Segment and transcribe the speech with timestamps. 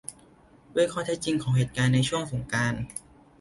[0.75, 2.81] ด้วยข้อเท็จจริงของเหตุการณ์ในช่วงสงกรานต์